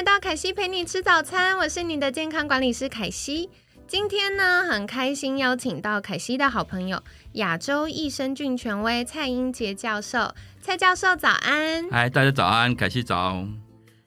[0.00, 3.50] 来到凯西陪你吃早餐，我是你的健康管理师凯西。
[3.86, 10.34] 今天呢，很开心邀请到凯西的好朋友，亚洲益生菌权威蔡英杰教授。
[10.62, 11.86] 蔡教授早安！
[11.90, 13.46] 嗨，大家早安，凯西早。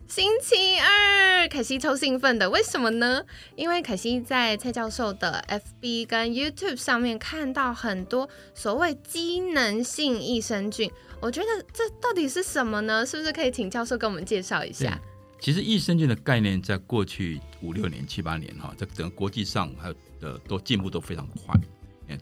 [0.07, 3.21] 星期二，凯西超兴奋的，为什么呢？
[3.55, 13.05] 因为凯西在蔡教授的 FB 跟 YouTube 上面看到很多所谓机能性益生菌，我觉得这到底是什么呢？
[13.05, 15.00] 是不是可以请教授跟我们介绍一下？
[15.44, 21.53] 其实益生菌的概念在过去五六年、七八年哈，在整个国际上还有的都进步都非常快。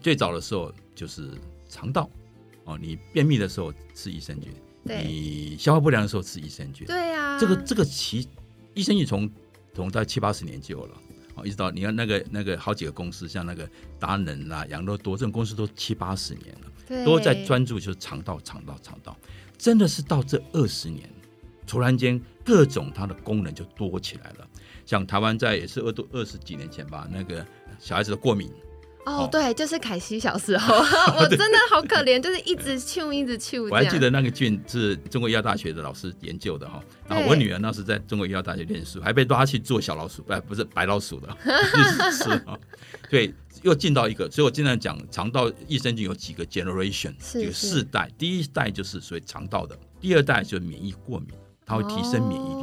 [0.00, 1.30] 最早的时候就是
[1.68, 2.10] 肠道
[2.64, 4.52] 哦，你便秘的时候吃益生菌。
[4.82, 8.28] 你消化不良的时候吃益生菌，对呀，这个这个其
[8.74, 9.30] 益生菌从
[9.72, 11.00] 从在七八十年就有了，
[11.36, 13.70] 哦，一直到你看那个那个好几个公司，像那个
[14.00, 19.16] 达能啊、养乐多这种公司都七八十年了，都在专注就是肠道、肠道、肠道，
[19.56, 21.08] 真的是到这二十年，
[21.66, 24.46] 突然间各种它的功能就多起来了。
[24.84, 27.44] 像台湾在也是二多二十几年前吧，那个
[27.78, 28.50] 小孩子的过敏。
[29.04, 30.76] 哦，对，就是凯西小时候，
[31.18, 33.58] 我真的好可怜，就是一直去，一直去。
[33.58, 41.36] 我还记得那个菌是中国医药大学的老师研究的哈，然后我女儿那时在中国医药大学念书，还被抓去做小老鼠，不不是白老鼠的，
[42.12, 42.56] 是啊，
[43.10, 51.30] 对，又进到一个，所以我经常讲肠道益生菌有几个 generation，几个世代，第一代就是属于肠道的，第二代就是免疫过敏，
[51.72, 52.62] 它会提升免疫力，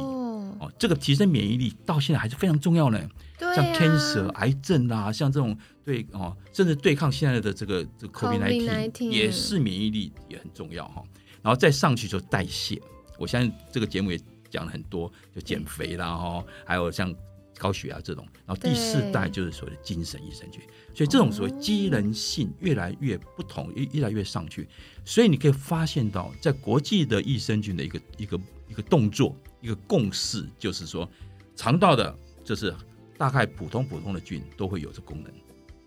[0.60, 3.00] 哦，这个提升免疫力到现在还是非常重要呢。
[3.40, 11.02] 像 cancer 癌症啊，像这种对哦，甚至对抗现在的这个这个 COVID-19 也是免疫力也很重要哈。
[11.42, 12.80] 然后再上去就代谢，
[13.18, 17.12] 我相信这个节目也讲了很多，就减肥啦哈，还有像
[17.58, 18.24] 高血压这种。
[18.46, 20.60] 然后第四代就是所谓的精神益生菌，
[20.94, 24.68] 所以这种所谓机能性越来越不同，越越来越上去。
[25.04, 28.38] 所以你可以发现到，在国际的益生菌的一个一个
[28.70, 31.06] 一个动作，一个共识，就是说
[31.54, 32.74] 肠道的，就是。
[33.20, 35.30] 大概普通普通的菌都会有这功能，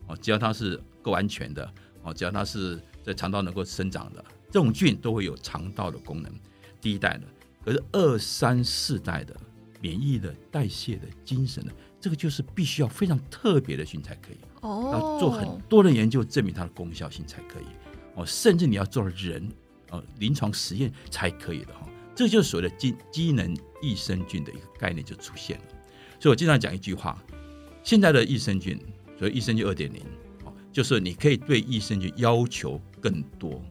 [0.06, 1.74] 哦，只要它是够安全的，
[2.04, 6.32] 哦，只要它是在肠道能够生长的，这种菌都会有肠道的功能。
[6.80, 7.24] 第一代的，
[7.66, 9.36] 可是二三四代的
[9.82, 14.38] 免疫的、代谢的、精神的，这个就是必须要非常特别的菌才可以。
[14.62, 17.66] 哦，要做很多的研究证明它的功效性才可以。
[18.14, 19.50] 哦，甚至你要做人，
[19.90, 21.90] 呃，临床实验才可以的哈。
[22.16, 25.64] 这就是所谓的机机能益生菌的一个概念就出现了。
[26.20, 27.22] 所以我经常讲一句话：
[27.84, 28.80] 现在的益生菌，
[29.18, 30.02] 所以益生菌二点零，
[30.46, 33.62] 哦，就是你可以对益生菌要求更多。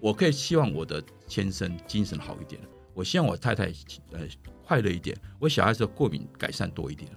[0.00, 2.60] 我可以希望我的先生精神好一点，
[2.92, 3.72] 我希望我太太
[4.12, 4.20] 呃
[4.62, 7.10] 快乐一点，我小孩子的过敏改善多一点。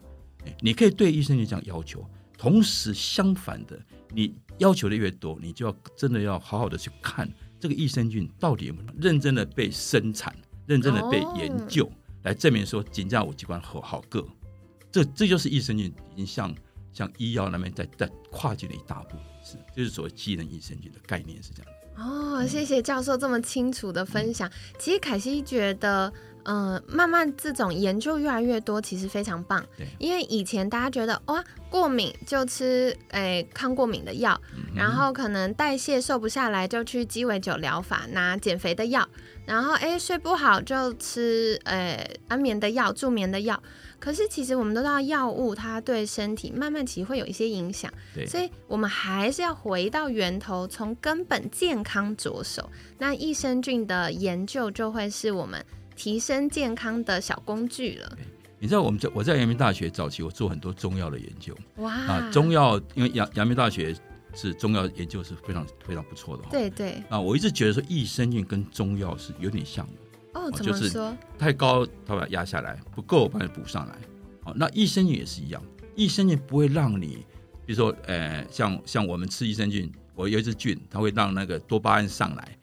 [0.62, 3.78] 你可以对益生菌这样要求，同时相反的，
[4.14, 7.30] 你要求的越多，你就要真的要好好的去看
[7.60, 10.34] 这个益生菌到底有没有认真的被生产，
[10.68, 11.90] 认真的被研究，
[12.24, 14.24] 来证明说金价五器官好好个。
[14.92, 16.54] 这这就是益生菌已经向
[16.98, 24.50] 向医药那边在在跨进了一大步，是就是所谓机能益生菌的概念是这样哦，谢谢教授这么清楚的分享。
[24.80, 26.12] 其实凯西觉得，
[26.46, 29.64] 嗯，慢慢这种研究越来越多，其实非常棒。
[29.78, 34.40] 对，因为以前大家觉得哇，过敏就吃诶抗过敏的药，
[34.76, 39.08] 然后可能代谢瘦不下来就去鸡尾酒疗法拿减肥的药，
[39.46, 43.62] 然后诶睡不好就吃诶安眠的药、助眠的药。
[44.00, 47.92] 可是其实我们都知道，药物它对身体慢慢其实会有一些影响，
[48.28, 52.70] 所以我们还是要回到源头，从根本健康着手。
[52.98, 55.64] 那益生菌的研究就会是我们
[55.96, 58.18] 提升健康的小工具了。
[58.60, 61.56] 你知道我们在我在阳明大学早期，我做很多中药的研究。
[61.78, 61.94] 哇！
[61.94, 63.96] 啊，中药因为阳阳明大学
[64.34, 66.44] 是中药研究是非常非常不错的。
[66.50, 67.04] 对对。
[67.10, 69.94] 啊，我一直觉得说益生菌跟中药是有点像的。
[70.38, 71.16] 哦，怎么说？
[71.38, 73.96] 太高，他把它压下来；不够，把它补上来。
[74.44, 75.62] 好，那益生菌也是一样，
[75.96, 77.26] 益生菌不会让你，
[77.66, 82.58] 比如说，呃，像像我们吃益生菌，我有一只菌，它会让那个多巴胺上来。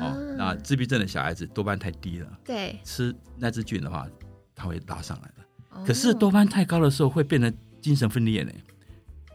[0.00, 4.06] 啊，那自闭症的小孩子多巴胺太低了，对，吃那只菌的话，
[4.54, 5.84] 它会拉上来的。
[5.84, 8.52] 可是多巴胺太高的时候，会变成精神分裂呢。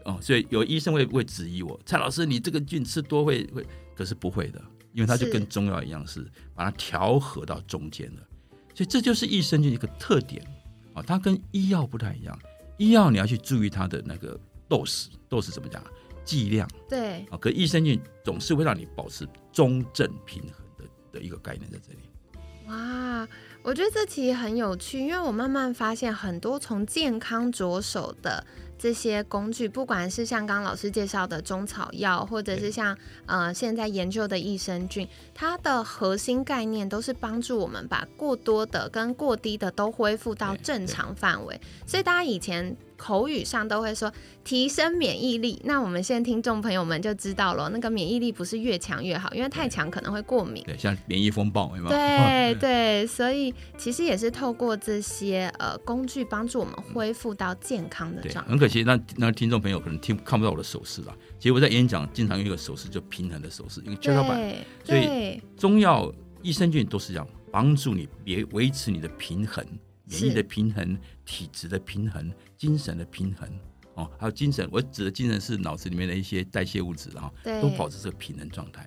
[0.06, 4.62] 哦，所以有医生会会质疑我，蔡老师，你这个菌吃多会会，可是不会的。
[4.92, 8.22] 因为它就跟中药一样，是把它调和到中间了。
[8.74, 10.44] 所以这就是益生菌一个特点
[10.94, 12.38] 啊，它跟医药不太一样。
[12.78, 14.38] 医药你要去注意它的那个
[14.68, 15.82] dose，dose 怎么讲？
[16.22, 21.98] 剂量对啊，可益生菌总是会让你保持中正平衡的的一个概念在这里。
[22.70, 23.28] 哇，
[23.62, 28.44] 我觉得这题很有趣，因为我慢慢发现很多从健康着手的
[28.78, 32.96] 这些工具，不管是像刚刚老师介绍的中草药，或者是像
[33.26, 41.60] 呃现在研究的益生菌，它的核心概念都是帮助我们把过多的跟过低的都恢复到正常范围。
[41.84, 44.12] 所以大家以前口语上都会说
[44.44, 50.62] 提升免疫力，那我们现在听众朋友们就知道了，那个免疫力不是越强越好，因为太强可能会过敏。
[50.64, 51.88] 对，像免疫风暴，有没有？
[51.88, 58.50] 对 对，所以其实也是透过这些呃工具帮助我们恢复到健康的对，状态。
[58.50, 61.16] 很可惜，那那听众朋友可能听看不到我的手势了。
[61.38, 64.38] 其实我在演讲经常用一个手势，就平衡的手势，一个跷跷板。
[64.38, 66.12] 对所以中药、
[66.42, 69.64] 益生菌都是这样，帮助你别维持你的平衡，
[70.10, 73.48] 免疫的平衡、体质的平衡、精神的平衡。
[73.94, 78.86] 哦，还有精神，我指的精神是脑子里面的一些代谢物质，哈，对都保持这个平衡状态。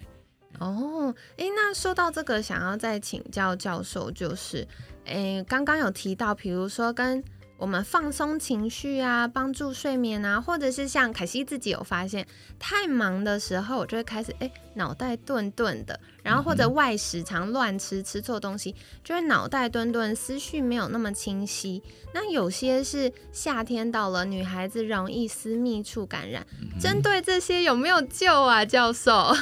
[0.59, 4.67] 哦，诶，那说到这个，想要再请教教授，就是，
[5.05, 7.21] 诶，刚刚有提到，比如说跟
[7.57, 12.25] 我们放松情绪啊，帮助睡眠啊，或者是像凯西自己有发现，
[12.57, 18.73] 太忙的时候，我就会开始诶脑袋顿顿的，然后或者外食常乱吃，吃错东西，
[19.03, 21.83] 就会脑袋顿顿，思绪没有那么清晰。
[22.13, 26.43] 那有些是夏天到了，女孩子容易私密处感染，
[26.79, 29.11] 针对这些有没有救啊，教授？
[29.11, 29.35] 好，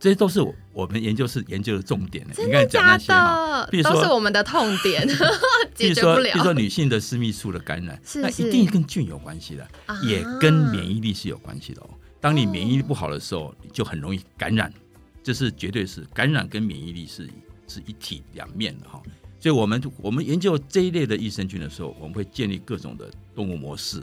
[0.00, 2.32] 这些都是我我们研究室研究的重点呢。
[2.34, 3.68] 真的假的？
[3.70, 5.06] 比如说都是我们的痛点，
[5.74, 6.56] 解决不了比如说。
[6.56, 11.90] 女性的私密处的感染，是那一定跟菌有关系的，啊也跟免疫力是有关系的哦。
[12.18, 14.72] 当你免疫力不好的时候，你就很容易感染，
[15.26, 17.28] 这是绝对是感染跟免疫力是
[17.66, 19.02] 是一体两面的哈。
[19.40, 24.00] 所以，我们我们研究这一类的益生菌的时候，我们会建立各种的动物模式，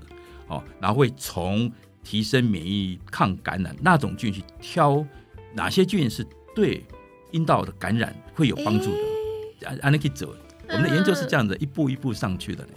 [0.49, 1.71] 哦，然后会从
[2.03, 5.01] 提升免疫、抗感染那种菌去挑
[5.53, 6.83] 哪些菌是对
[7.31, 10.35] 阴道的感染会有帮助的，按按那去走。
[10.67, 12.67] 我们的研究是这样子，一步一步上去的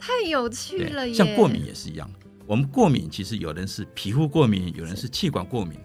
[0.00, 1.14] 太有趣了，耶！
[1.14, 2.10] 像过敏也是一样。
[2.44, 5.78] 我们过敏其实有人是皮肤过敏，有人是气管过敏，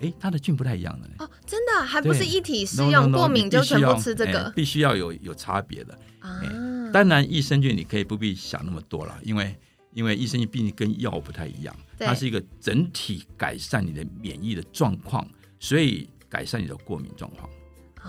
[0.00, 1.14] 诶，它的菌不太一样的呢。
[1.18, 5.98] 哦，真的还不是一体适 No, no, 用，no，过敏就全部吃这个必须要有有差别的。
[6.20, 6.40] 啊？
[6.92, 9.54] 当然，益生菌你可以不必想那么多了，因为
[9.92, 15.26] 因为益生菌毕竟跟药不太一样，它是一个整体改善你的免疫的状况，
[15.58, 17.48] 所以改善你的过敏状况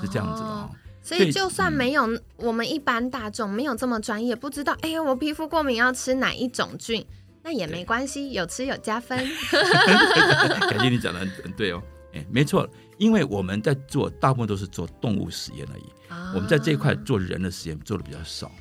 [0.02, 0.76] 是这样子的哦哦。
[1.02, 7.06] 所以就算没有我们一般大众没有这么专业，不知道哎呀我皮肤过敏要吃哪一种菌，
[7.48, 9.18] 那也没关系，有吃有加分。
[10.70, 18.52] 感谢你讲的很很对哦，哎，没错，因为我们在做大部分都是做动物实验而已，啊我们在这一块做人的实验做的比较少。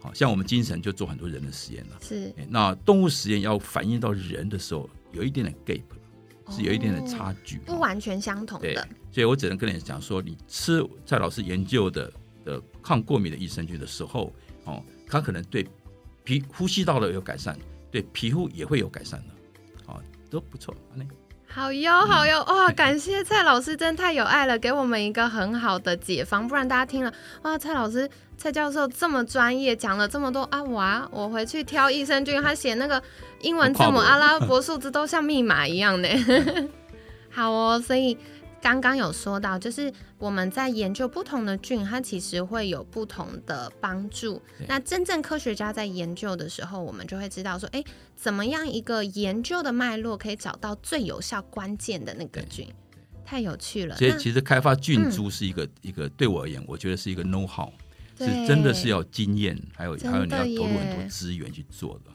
[0.00, 1.96] 好像我们精神就做很多人的实验了。
[2.00, 7.56] 是哎那动物实验要反映到人的时候，有一点点 gap，是有一点点差距。
[7.56, 12.12] 哦不完全相同对的，所以我只能跟你讲说，你吃蔡老师研究的
[12.44, 14.32] 的抗过敏的益生菌的时候，
[14.62, 15.66] 哦，它可能对
[16.22, 17.58] 皮呼吸道的有改善，
[17.90, 19.26] 对皮肤也会有改善的，
[19.86, 20.00] 哦，
[20.30, 20.74] 都不错。
[21.50, 22.70] 好哟，好哟，哇！
[22.70, 26.46] 感谢蔡老师，真太有爱了，给我们一个很好的解方。
[26.46, 31.08] 不然大家听了，哇，蔡老师、蔡教授这么专业，讲了这么多啊，哇！
[31.10, 33.02] 我回去挑益生菌，他写那个
[33.40, 36.08] 英文字母、阿拉伯数字都像密码一样呢。
[37.32, 38.16] 好哦，所以
[38.60, 44.40] 刚刚有说到，就是我们在研究不同的菌，它其实会有不同的帮助。
[44.66, 47.82] 那真正科学家在研究的时候，我们就会知道说，哎，
[48.16, 52.68] 怎么样一个研究的脉络可以找到最有效关键的那个菌，
[53.24, 53.96] 太有趣了。
[54.00, 57.70] 那所以其实开发菌株是一个、一个对我而言，我觉得是一个 know how，
[58.18, 62.10] 是真的是要经验，还有还有你要投入很多资源去做的，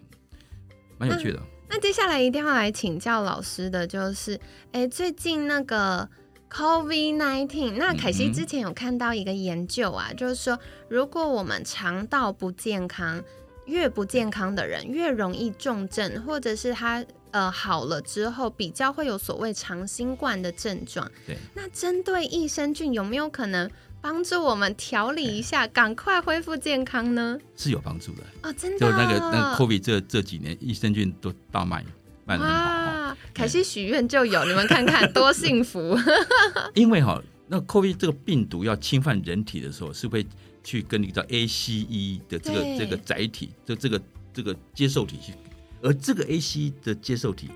[0.98, 1.40] 蛮有趣的。
[1.70, 4.40] 那接下来一定要来请教老师的就是，
[4.74, 6.08] 哎，最近那个
[6.54, 13.24] COVID nineteen，那凯西之前有看到一个研究啊，就是说，如果我们肠道不健康，
[13.66, 21.12] 越不健康的人越容易重症，或者是他呃好了之后比较会有所谓长新冠的症状。
[21.26, 23.68] 对，那针对益生菌有没有可能
[24.00, 27.36] 帮助我们调理一下，赶快恢复健康呢？
[27.56, 28.24] 是有帮助的。
[28.44, 31.84] 哦，真的就哦，那个那 COVID 这这几年益生菌都大卖，
[32.26, 35.98] 哇，凯西许愿就有，你们看看多幸福！
[36.74, 40.26] 因为哈，那 COVID 这个病毒要侵犯人体的时候，是会
[40.64, 44.02] 去跟你叫 ACE 的这个这个载体，就这个
[44.34, 45.34] 这个接受体去，
[45.82, 47.50] 而这个 ACE 的接受体，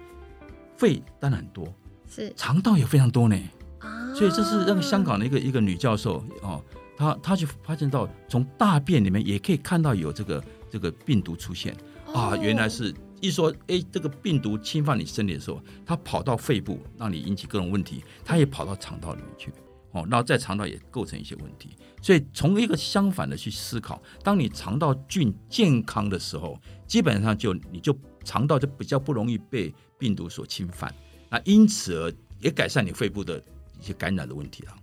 [0.76, 1.74] 肺当然很多，
[2.14, 3.40] 是肠道也非常多呢。
[3.80, 6.62] 啊，所以这是那个香港的一个一个女教授哦，
[6.98, 11.74] 她她就发现到从大便里面也可以看到有这个这个病毒出现。
[12.14, 19.52] 啊，哦原来是一说哎，这个病毒侵犯你身体的时候，它跑到肺部，让你引起各种问题，它也跑到肠道里面去。
[19.92, 21.70] 哦，然后在肠道也构成一些问题，
[22.02, 30.94] 所以从一个相反的去思考，当你肠道菌健康的时候，基本上就你就肠道就比较不容易被病毒所侵犯，
[31.30, 33.42] 那因此而也改善你肺部的
[33.80, 34.76] 一些感染的问题了。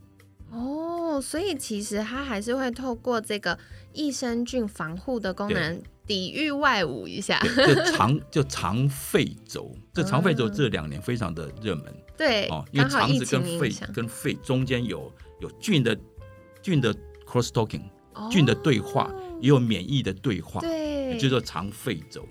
[0.50, 0.83] 哦，
[1.20, 3.58] 所以其实它还是会透过这个
[3.92, 7.40] 益生菌防护的功能，抵御外侮一下。
[7.40, 15.96] 就 肠就肠肺轴，这肠肺轴嗯这两年非常的热门对哦，，因为肠子跟肺跟肺中间有有菌的
[16.62, 16.94] 菌的
[17.26, 22.26] cross talking，哦菌的对话，也有免疫的对话，对，叫做肠肺轴。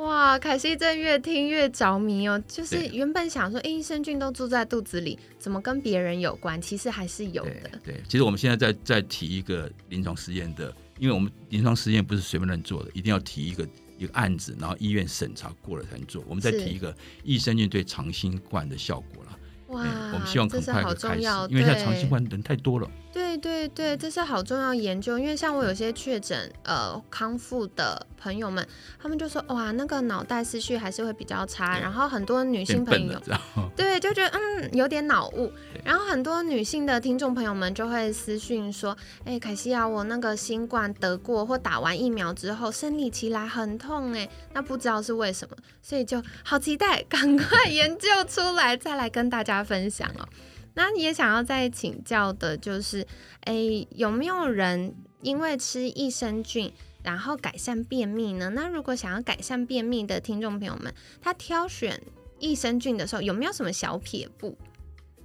[0.00, 2.42] 哇，凯西真越听越着迷哦。
[2.48, 6.60] 就是原本想说，诶益生菌都住在肚子里，怎么跟别人有关？
[6.60, 7.70] 其实还是有的。
[7.84, 16.24] 对，其实我们现在在在提一个临床实验的，因为我们临床实验不是随便乱做的，一定要提一个一个案子，然后医院审查过了才能做。
[16.26, 19.38] 我们再提一个益生菌对长新冠的效果了。
[19.66, 22.90] 哇，哎我们希望很快就开始因为现在对长新冠人太多了。
[23.12, 28.66] 对对对对，这是好重要研究，因为像我有些确诊呃康复的朋友们，
[29.00, 33.20] 他们就说哇，那个脑袋思绪还是会比较差，然后很多女性朋友？
[33.76, 35.52] 对，就觉得嗯有点脑雾，
[35.84, 50.28] 然后很多女性的听众朋友们就会私讯说，哎，凯西啊，我那个新冠得过或打完疫苗之后，生理期来很痛哎，那不知道是为什么，所以就好期待，赶快 研究出来再来跟大家分享哦。
[50.74, 53.06] 那也想要再请教的就是，
[53.40, 56.72] 哎，有没有人因为吃益生菌？
[57.02, 58.50] 然后改善便秘呢？
[58.50, 61.98] 那如果想要改善便秘的听众朋友们，他挑选
[62.38, 64.54] 益生菌的时候有没有什么小撇步？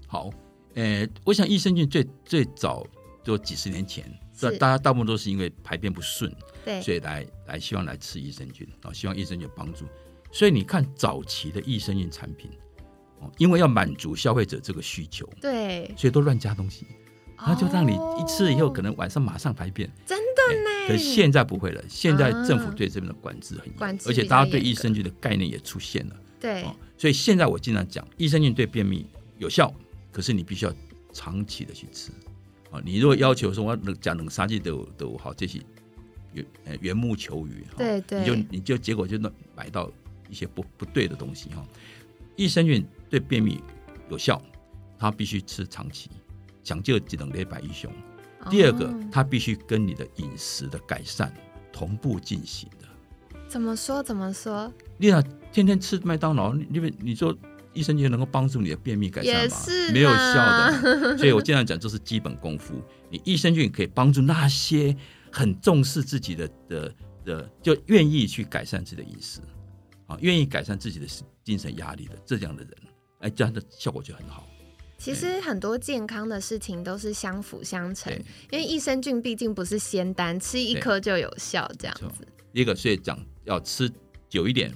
[0.08, 0.30] 好，
[0.76, 2.88] 呃，我想益生菌最最早
[3.26, 6.34] 就几十年前，是大大家大部分都是因为排便不顺，
[6.64, 9.86] 对，所以来来希望来吃益生菌啊，希望益生菌有帮助。
[10.32, 12.65] 所以你看早期的益生菌产品，哦，
[13.38, 16.86] 因为要满足消费者这个需求，对，所以都乱加东西，
[17.38, 19.90] 然后就让你一吃了以后，可能能晚上马上排便。
[20.06, 20.88] 真的呢。
[20.88, 26.16] 可是现在不会了，现在政府啊对这边的管制很严，而且大家对益生菌的概念也出现了。
[26.40, 29.06] 对哦，所以现在我经常讲，益生菌对便秘
[29.40, 29.74] 有效，
[30.12, 30.74] 可是你必须要
[31.12, 32.12] 长期的去吃。
[32.70, 35.60] 啊，你如果要求说我要讲冷杀剂都有都有好，这些
[36.34, 39.92] 缘呃缘木求鱼，哈对对你就你就结果就能买到
[40.30, 41.66] 一些不不对的东西哈。
[42.36, 43.64] 益生菌对便秘
[44.10, 44.42] 有效，
[44.98, 46.10] 他必须吃长期，
[46.64, 47.92] 讲究只能礼拜一雄。
[48.50, 51.34] 第二个哦，它必须跟你的饮食的改善
[51.74, 52.88] 同步进行的。
[53.48, 57.36] 怎么说怎么说你想天天吃麦当劳，你因为你说
[57.74, 59.92] 益生菌能够帮助你的便秘改善吗是？
[59.92, 61.18] 没有效的。
[61.18, 62.80] 所以我经常讲，这是基本功夫。
[63.10, 64.96] 你益生菌可以帮助那些
[65.32, 66.94] 很重视自己的的
[67.26, 69.42] 的，就愿意去改善自己的饮食
[70.06, 71.08] 啊，愿意改善自己的
[71.44, 72.72] 精神压力的这样的人，
[73.26, 74.48] 哎，这样的效果就很好。
[75.00, 78.14] 其实很多健康的事情都是相辅相成，
[78.52, 82.26] 因为益生菌毕竟不是仙丹，吃一对颗就有效这样子。
[82.54, 83.92] 第一个，所以讲要吃
[84.30, 84.72] 久一点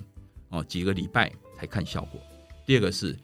[0.49, 2.19] 哦，几个礼拜才看效果。
[2.65, 3.15] 第二个是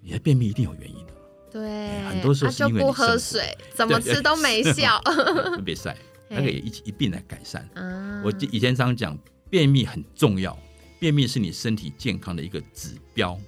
[0.00, 1.12] 你的便秘一定有原因的，
[1.50, 5.00] 对，很多时候是因为你生活喝水，怎么吃都没 效。
[5.02, 5.96] 特别晒，
[6.30, 7.68] 那个也一起一并来改善。
[7.74, 9.18] 啊我以前常讲，
[9.50, 10.56] 便秘很重要，
[10.98, 13.40] 便秘是你身体健康的一个指标哦。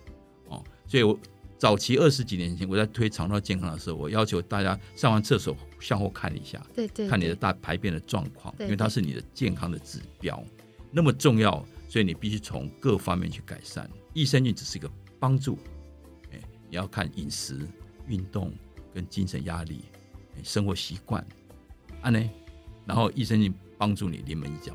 [0.87, 1.19] 所以我
[1.59, 10.43] 早期二十几年前，我在推肠道健康的时候，我要求大家上完厕所向后看一下，对对，看你的大排便的状况，对因为它是你的健康的指标，
[10.93, 13.89] 那么重要，所以你必须从各方面去改善。
[14.13, 15.59] 益生菌只是一个帮助，
[16.33, 17.67] 哎，你要看饮食、
[18.07, 18.53] 运动
[18.95, 19.85] 跟精神压力、
[20.37, 21.27] 哎生活习惯，
[22.03, 22.31] 啊呢，
[22.85, 24.75] 然后益生菌帮助你临门一脚。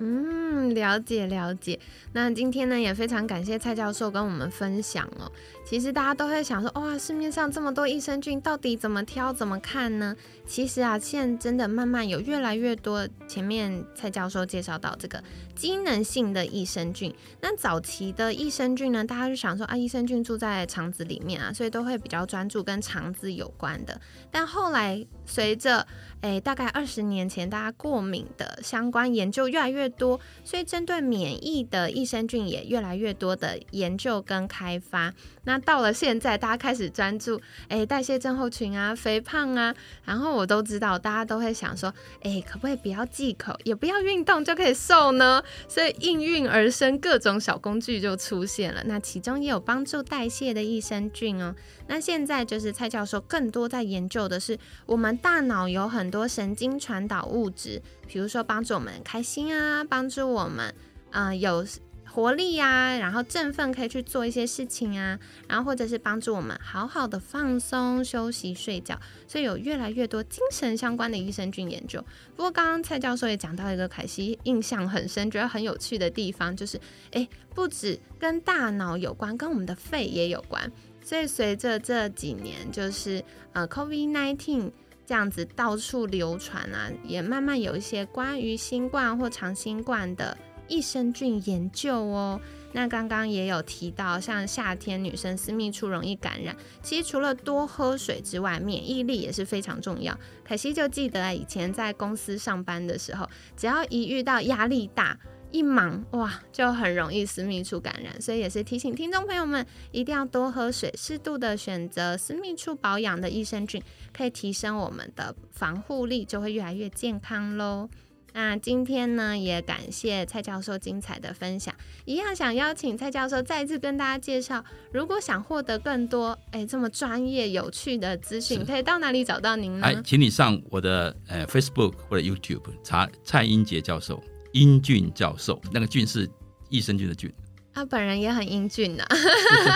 [0.00, 1.78] 嗯，了解了解。
[2.12, 5.30] 那今天呢，也非常感谢蔡教授跟我们分享哦。
[5.66, 10.16] 其实大家都会想说，哇，市面上这么多益生菌，到底怎么挑、怎么看呢？
[10.46, 13.06] 其实啊，现在真的慢慢有越来越多。
[13.26, 15.22] 前面蔡教授介绍到这个
[15.54, 24.00] 机能性的益生菌，那早期的益生菌呢，大家就想说啊，益生菌住在肠子里面啊，所以都会比较专注跟肠子有关的。
[24.30, 25.86] 但后来随着
[26.22, 35.12] 诶，大概二十年前，大家过敏的相关研究越来越多，所以针对免疫的益生菌也越来越多的研究跟开发。
[35.44, 41.92] 那到了现在，大家开始专注哎代谢症候群啊、肥胖啊，然后我都知道大家都会想说，
[42.22, 45.42] 哎，可不可以不要忌口，也不要运动就可以瘦呢？
[45.66, 48.82] 所以应运而生各种小工具就出现了。
[48.84, 51.54] 那其中也有帮助代谢的益生菌哦。
[51.86, 60.74] 那现在就是蔡教授更多在研究的是，我们大脑有很多神经传导物质，比如说帮助我们开心啊，帮助我们
[61.10, 61.64] 嗯有
[62.10, 68.98] 活力呀，然后振奋可以去做一些事情啊，然后或者是帮助我们好好的放松、休息、睡觉。
[69.26, 72.02] 所以有越来越多精神相关的益生菌研究。
[72.34, 80.72] 不过刚刚蔡教授也讲到一个凯西印象很深、觉得很有趣的地方，就是诶，不止跟大脑有关，跟我们的肺也有关。
[81.04, 83.22] 所以随着这几年，就是
[83.52, 84.70] 呃，COVID-19
[85.08, 90.36] 这样子到处流传啊，也慢慢有一些关于新冠或长新冠的
[90.68, 92.38] 益生菌研究哦。
[92.72, 100.14] 那刚刚也有提到，像夏天女生私密处容易感染，其实除了多喝水之外，免疫力也是非常重要。
[100.46, 105.18] 可惜就记得以前在公司上班的时候，只要一遇到压力大。
[105.50, 117.88] 一忙哇，就很容易私密处感染，所以也是提醒听众朋友们，一定要多喝水，适度的选择私密处保养的益生菌，可以提升我们的防护力，就会越来越健康喽。
[118.34, 121.74] 那今天呢，也感谢蔡教授精彩的分享，
[122.04, 124.62] 一样想邀请蔡教授再次跟大家介绍，
[124.92, 129.86] 如果想获得更多哎这么专业有趣的资讯，可以到哪里找到您呢？
[129.86, 134.22] 哎，请你上我的呃 Facebook 或者 YouTube 查蔡英杰教授。
[134.52, 136.28] 英俊教授，那个俊是
[136.68, 137.32] 益生菌的俊。
[137.74, 139.04] 他本人也很英俊呐。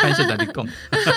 [0.00, 0.66] 拍摄哪里供？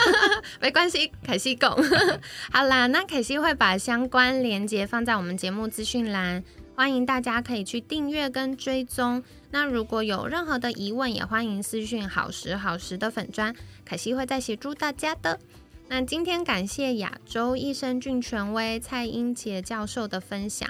[0.62, 1.70] 没关系，凯西供。
[2.52, 6.44] 好啦，那凯西会把相关链接放在我们节目资讯栏，
[6.76, 9.24] 欢迎大家可以去订阅跟追踪。
[9.50, 15.40] 那如果有任何的疑问，也欢迎私讯好时好时的粉砖，凯西会再协助大家的。
[15.88, 20.70] 那今天感谢亚洲益生菌权威蔡英杰教授的分享。